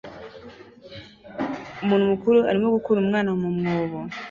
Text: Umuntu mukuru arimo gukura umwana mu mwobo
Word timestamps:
Umuntu 1.83 2.05
mukuru 2.11 2.37
arimo 2.49 2.67
gukura 2.77 2.97
umwana 3.03 3.29
mu 3.41 3.49
mwobo 3.57 3.99